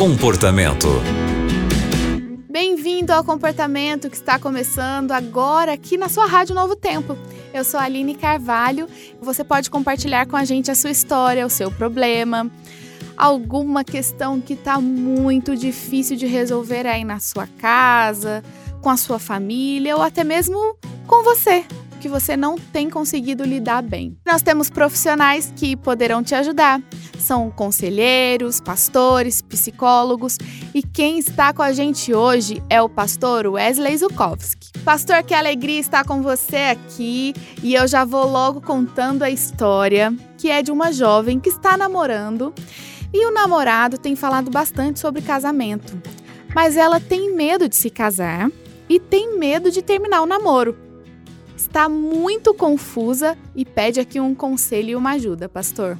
Comportamento. 0.00 0.88
Bem-vindo 2.50 3.12
ao 3.12 3.22
Comportamento 3.22 4.08
que 4.08 4.16
está 4.16 4.38
começando 4.38 5.12
agora 5.12 5.74
aqui 5.74 5.98
na 5.98 6.08
sua 6.08 6.24
Rádio 6.24 6.54
Novo 6.54 6.74
Tempo. 6.74 7.18
Eu 7.52 7.62
sou 7.64 7.78
a 7.78 7.82
Aline 7.82 8.14
Carvalho. 8.14 8.88
Você 9.20 9.44
pode 9.44 9.68
compartilhar 9.68 10.26
com 10.26 10.36
a 10.38 10.44
gente 10.46 10.70
a 10.70 10.74
sua 10.74 10.88
história, 10.88 11.44
o 11.44 11.50
seu 11.50 11.70
problema, 11.70 12.50
alguma 13.14 13.84
questão 13.84 14.40
que 14.40 14.54
está 14.54 14.80
muito 14.80 15.54
difícil 15.54 16.16
de 16.16 16.24
resolver 16.24 16.86
aí 16.86 17.04
na 17.04 17.20
sua 17.20 17.46
casa, 17.46 18.42
com 18.80 18.88
a 18.88 18.96
sua 18.96 19.18
família 19.18 19.94
ou 19.94 20.02
até 20.02 20.24
mesmo 20.24 20.78
com 21.06 21.22
você 21.22 21.66
que 22.00 22.08
você 22.08 22.36
não 22.38 22.56
tem 22.56 22.88
conseguido 22.88 23.44
lidar 23.44 23.82
bem. 23.82 24.16
Nós 24.26 24.40
temos 24.40 24.70
profissionais 24.70 25.52
que 25.54 25.76
poderão 25.76 26.22
te 26.22 26.34
ajudar. 26.34 26.80
São 27.20 27.50
conselheiros, 27.50 28.60
pastores, 28.60 29.42
psicólogos. 29.42 30.38
E 30.74 30.82
quem 30.82 31.18
está 31.18 31.52
com 31.52 31.62
a 31.62 31.72
gente 31.72 32.12
hoje 32.12 32.62
é 32.68 32.80
o 32.80 32.88
pastor 32.88 33.46
Wesley 33.46 33.96
Zukowski. 33.98 34.70
Pastor, 34.84 35.22
que 35.22 35.34
alegria 35.34 35.78
estar 35.78 36.04
com 36.04 36.22
você 36.22 36.56
aqui. 36.56 37.34
E 37.62 37.74
eu 37.74 37.86
já 37.86 38.04
vou 38.04 38.26
logo 38.26 38.60
contando 38.60 39.22
a 39.22 39.30
história 39.30 40.12
que 40.38 40.50
é 40.50 40.62
de 40.62 40.72
uma 40.72 40.90
jovem 40.90 41.38
que 41.38 41.50
está 41.50 41.76
namorando. 41.76 42.54
E 43.12 43.26
o 43.26 43.30
namorado 43.32 43.98
tem 43.98 44.16
falado 44.16 44.50
bastante 44.50 45.00
sobre 45.00 45.20
casamento, 45.20 46.00
mas 46.54 46.76
ela 46.76 47.00
tem 47.00 47.34
medo 47.34 47.68
de 47.68 47.74
se 47.74 47.90
casar 47.90 48.50
e 48.88 49.00
tem 49.00 49.36
medo 49.36 49.70
de 49.70 49.82
terminar 49.82 50.22
o 50.22 50.26
namoro. 50.26 50.78
Está 51.56 51.88
muito 51.88 52.54
confusa 52.54 53.36
e 53.54 53.64
pede 53.64 54.00
aqui 54.00 54.18
um 54.18 54.34
conselho 54.34 54.90
e 54.90 54.96
uma 54.96 55.10
ajuda, 55.10 55.48
pastor. 55.48 55.98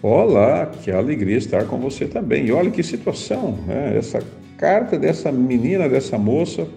Olá, 0.00 0.66
que 0.66 0.92
alegria 0.92 1.36
estar 1.36 1.64
com 1.64 1.76
você 1.76 2.06
também. 2.06 2.46
E 2.46 2.52
olha 2.52 2.70
que 2.70 2.84
situação, 2.84 3.58
né? 3.66 3.96
Essa 3.98 4.22
carta 4.56 4.96
dessa 4.96 5.32
menina, 5.32 5.88
dessa 5.88 6.16
moça, 6.16 6.68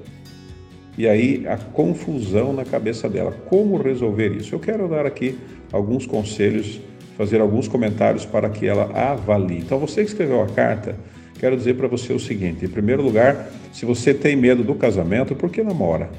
e 0.98 1.08
aí 1.08 1.46
a 1.48 1.56
confusão 1.56 2.52
na 2.52 2.66
cabeça 2.66 3.08
dela. 3.08 3.32
Como 3.48 3.78
resolver 3.78 4.36
isso? 4.36 4.56
Eu 4.56 4.60
quero 4.60 4.88
dar 4.88 5.06
aqui 5.06 5.38
alguns 5.72 6.08
conselhos, 6.08 6.82
fazer 7.16 7.40
alguns 7.40 7.68
comentários 7.68 8.26
para 8.26 8.50
que 8.50 8.66
ela 8.66 8.90
avalie. 8.92 9.60
Então, 9.60 9.78
você 9.78 10.04
que 10.04 10.10
escreveu 10.10 10.42
a 10.42 10.48
carta, 10.48 10.96
quero 11.40 11.56
dizer 11.56 11.76
para 11.76 11.88
você 11.88 12.14
o 12.14 12.20
seguinte: 12.20 12.66
em 12.66 12.70
primeiro 12.70 13.04
lugar, 13.04 13.52
se 13.72 13.86
você 13.86 14.16
tem 14.16 14.36
medo 14.36 14.64
do 14.64 14.74
casamento, 14.74 15.36
por 15.36 15.52
que 15.52 15.62
namora? 15.62 16.10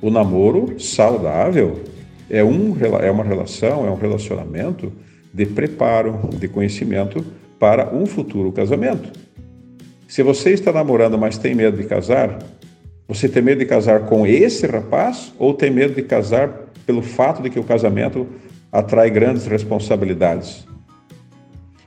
O 0.00 0.08
namoro 0.08 0.80
saudável 0.80 1.82
é, 2.30 2.42
um, 2.42 2.74
é 3.02 3.10
uma 3.10 3.22
relação, 3.22 3.86
é 3.86 3.90
um 3.90 3.96
relacionamento 3.96 4.90
de 5.32 5.46
preparo, 5.46 6.30
de 6.38 6.48
conhecimento 6.48 7.24
para 7.58 7.94
um 7.94 8.06
futuro 8.06 8.50
casamento. 8.52 9.10
Se 10.08 10.22
você 10.22 10.50
está 10.50 10.72
namorando, 10.72 11.16
mas 11.16 11.38
tem 11.38 11.54
medo 11.54 11.76
de 11.76 11.84
casar, 11.84 12.38
você 13.06 13.28
tem 13.28 13.42
medo 13.42 13.58
de 13.58 13.66
casar 13.66 14.06
com 14.06 14.26
esse 14.26 14.66
rapaz 14.66 15.32
ou 15.38 15.54
tem 15.54 15.70
medo 15.70 15.94
de 15.94 16.02
casar 16.02 16.66
pelo 16.86 17.02
fato 17.02 17.42
de 17.42 17.50
que 17.50 17.58
o 17.58 17.64
casamento 17.64 18.26
atrai 18.72 19.10
grandes 19.10 19.46
responsabilidades? 19.46 20.66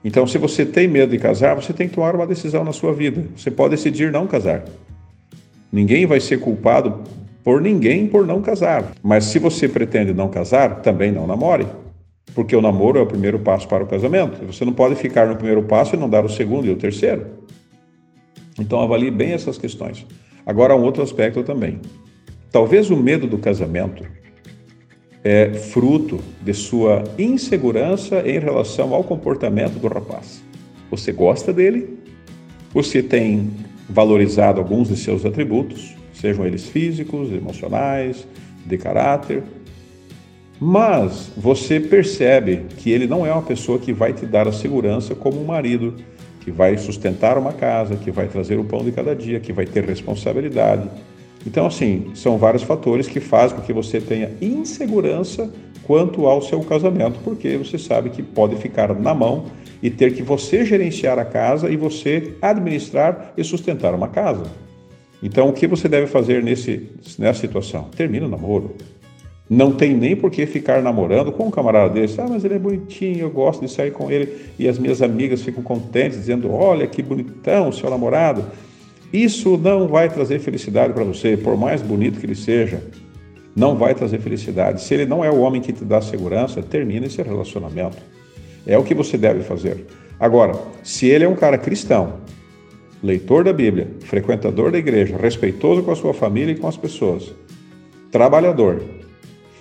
Então, 0.06 0.28
se 0.28 0.38
você 0.38 0.66
tem 0.66 0.88
medo 0.88 1.12
de 1.12 1.18
casar, 1.18 1.56
você 1.56 1.72
tem 1.72 1.88
que 1.88 1.96
tomar 1.96 2.14
uma 2.14 2.28
decisão 2.28 2.64
na 2.64 2.74
sua 2.74 2.94
vida. 2.94 3.26
Você 3.38 3.50
pode 3.50 3.76
decidir 3.76 4.12
não 4.12 4.28
casar. 4.28 4.66
Ninguém 5.72 6.06
vai 6.06 6.20
ser 6.20 6.40
culpado 6.40 7.02
por 7.44 7.62
ninguém 7.62 8.08
por 8.08 8.28
não 8.28 8.42
casar. 8.42 8.92
Mas 9.02 9.26
se 9.26 9.40
você 9.40 9.68
pretende 9.68 10.14
não 10.14 10.30
casar, 10.30 10.82
também 10.82 11.12
não 11.12 11.26
namore. 11.26 11.66
Porque 12.34 12.56
o 12.56 12.62
namoro 12.62 13.00
é 13.00 13.02
o 13.02 13.06
primeiro 13.06 13.40
passo 13.40 13.68
para 13.68 13.84
o 13.84 13.88
casamento. 13.88 14.46
Você 14.46 14.66
não 14.66 14.74
pode 14.74 14.96
ficar 14.96 15.28
no 15.28 15.36
primeiro 15.36 15.64
passo 15.64 15.96
e 15.96 16.00
não 16.00 16.10
dar 16.10 16.26
o 16.26 16.30
segundo 16.30 16.66
e 16.66 16.72
o 16.72 16.76
terceiro. 16.76 17.28
Então 18.60 18.82
avalie 18.82 19.12
bem 19.12 19.34
essas 19.34 19.58
questões. 19.58 20.06
Agora, 20.46 20.76
um 20.76 20.82
outro 20.82 21.04
aspecto 21.04 21.44
também. 21.44 21.80
Talvez 22.52 22.90
o 22.90 22.98
medo 22.98 23.28
do 23.28 23.38
casamento 23.38 24.04
é 25.24 25.54
fruto 25.54 26.20
de 26.42 26.54
sua 26.54 27.04
insegurança 27.18 28.22
em 28.28 28.40
relação 28.40 28.94
ao 28.94 29.04
comportamento 29.04 29.80
do 29.80 29.88
rapaz. 29.88 30.44
Você 30.92 31.12
gosta 31.12 31.54
dele? 31.54 31.98
Você 32.74 33.02
tem 33.02 33.52
valorizado 33.90 34.60
alguns 34.60 34.90
de 34.90 34.98
seus 34.98 35.26
atributos? 35.26 35.96
sejam 36.24 36.46
eles 36.46 36.70
físicos, 36.70 37.32
emocionais, 37.34 38.26
de 38.66 38.78
caráter. 38.78 39.44
Mas 40.66 41.30
você 41.36 41.78
percebe 41.78 42.68
que 42.78 42.90
ele 42.90 43.06
não 43.06 43.26
é 43.26 43.34
uma 43.34 43.42
pessoa 43.42 43.78
que 43.78 43.92
vai 43.92 44.14
te 44.14 44.26
dar 44.26 44.48
a 44.48 44.52
segurança 44.54 45.14
como 45.14 45.42
um 45.42 45.44
marido, 45.44 45.94
que 46.40 46.52
vai 46.52 46.78
sustentar 46.78 47.38
uma 47.38 47.52
casa, 47.52 47.98
que 47.98 48.10
vai 48.10 48.30
trazer 48.30 48.58
o 48.58 48.64
pão 48.64 48.82
de 48.82 48.94
cada 48.94 49.14
dia, 49.14 49.42
que 49.42 49.52
vai 49.52 49.66
ter 49.66 49.84
responsabilidade. 49.84 50.90
Então, 51.46 51.66
assim, 51.66 52.12
são 52.16 52.38
vários 52.38 52.64
fatores 52.64 53.10
que 53.10 53.20
fazem 53.20 53.58
com 53.58 53.62
que 53.62 53.74
você 53.74 54.00
tenha 54.00 54.32
insegurança 54.42 55.52
quanto 55.84 56.28
ao 56.28 56.42
seu 56.42 56.62
casamento, 56.62 57.20
porque 57.26 57.58
você 57.58 57.78
sabe 57.78 58.10
que 58.10 58.24
pode 58.24 58.56
ficar 58.56 58.98
na 58.98 59.14
mão 59.14 59.48
e 59.82 59.90
ter 59.90 60.14
que 60.14 60.24
você 60.24 60.64
gerenciar 60.64 61.20
a 61.20 61.26
casa 61.26 61.70
e 61.70 61.76
você 61.76 62.36
administrar 62.42 63.34
e 63.36 63.44
sustentar 63.44 63.94
uma 63.94 64.08
casa. 64.08 64.46
Então, 65.22 65.50
o 65.50 65.54
que 65.54 65.68
você 65.68 65.90
deve 65.90 66.08
fazer 66.08 66.42
nesse, 66.42 66.90
nessa 67.20 67.42
situação? 67.42 67.90
Termina 67.94 68.28
o 68.28 68.30
namoro. 68.30 68.78
Não 69.54 69.72
tem 69.72 69.94
nem 69.94 70.16
por 70.16 70.32
que 70.32 70.48
ficar 70.48 70.82
namorando 70.82 71.32
com 71.32 71.46
um 71.46 71.52
camarada 71.52 71.94
desse. 71.94 72.20
Ah, 72.20 72.26
mas 72.28 72.44
ele 72.44 72.56
é 72.56 72.60
bonitinho, 72.60 73.20
eu 73.20 73.30
gosto 73.30 73.62
de 73.62 73.72
sair 73.72 73.92
com 73.92 74.10
ele. 74.10 74.48
E 74.58 74.68
as 74.68 74.80
minhas 74.80 75.00
amigas 75.00 75.44
ficam 75.44 75.62
contentes, 75.62 76.18
dizendo: 76.18 76.52
Olha 76.52 76.88
que 76.88 77.04
bonitão 77.04 77.70
o 77.70 77.74
seu 77.74 77.88
namorado. 77.88 78.44
Isso 79.14 79.56
não 79.56 79.88
vai 79.88 80.10
trazer 80.10 80.40
felicidade 80.40 80.92
para 80.92 81.04
você, 81.04 81.38
por 81.38 81.56
mais 81.56 81.84
bonito 81.84 82.20
que 82.20 82.26
ele 82.26 82.34
seja. 82.34 82.82
Não 83.56 83.76
vai 83.76 83.94
trazer 83.94 84.20
felicidade. 84.20 84.82
Se 84.82 84.96
ele 84.96 85.06
não 85.06 85.24
é 85.24 85.30
o 85.30 85.40
homem 85.42 85.62
que 85.62 85.72
te 85.72 85.86
dá 85.86 86.02
segurança, 86.02 86.64
termine 86.64 87.06
esse 87.06 87.22
relacionamento. 87.22 87.98
É 88.66 88.76
o 88.76 88.84
que 88.84 88.96
você 88.96 89.20
deve 89.20 89.44
fazer. 89.44 89.86
Agora, 90.20 90.58
se 90.82 91.06
ele 91.06 91.26
é 91.26 91.30
um 91.30 91.36
cara 91.36 91.60
cristão, 91.60 92.14
leitor 93.04 93.44
da 93.44 93.54
Bíblia, 93.54 93.88
frequentador 94.00 94.72
da 94.72 94.80
igreja, 94.80 95.16
respeitoso 95.16 95.84
com 95.84 95.92
a 95.92 95.96
sua 95.96 96.14
família 96.14 96.54
e 96.54 96.56
com 96.56 96.68
as 96.68 96.78
pessoas, 96.78 97.32
trabalhador, 98.10 98.82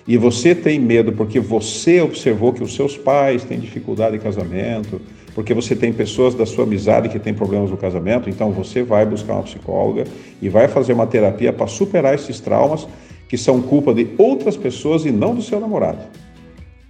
e 0.06 0.16
você 0.16 0.54
tem 0.54 0.78
medo 0.78 1.12
porque 1.12 1.38
você 1.38 2.00
observou 2.00 2.52
que 2.52 2.62
os 2.62 2.74
seus 2.74 2.96
pais 2.96 3.44
têm 3.44 3.60
dificuldade 3.60 4.16
em 4.16 4.20
casamento, 4.20 5.00
porque 5.34 5.54
você 5.54 5.74
tem 5.74 5.92
pessoas 5.92 6.34
da 6.34 6.44
sua 6.44 6.64
amizade 6.64 7.08
que 7.08 7.18
têm 7.18 7.32
problemas 7.32 7.70
no 7.70 7.76
casamento, 7.76 8.28
então 8.28 8.50
você 8.50 8.82
vai 8.82 9.06
buscar 9.06 9.34
uma 9.34 9.42
psicóloga 9.42 10.04
e 10.40 10.48
vai 10.48 10.68
fazer 10.68 10.92
uma 10.92 11.06
terapia 11.06 11.52
para 11.52 11.66
superar 11.66 12.14
esses 12.14 12.40
traumas 12.40 12.86
que 13.28 13.38
são 13.38 13.62
culpa 13.62 13.94
de 13.94 14.08
outras 14.18 14.56
pessoas 14.56 15.06
e 15.06 15.10
não 15.10 15.34
do 15.34 15.42
seu 15.42 15.58
namorado. 15.58 16.00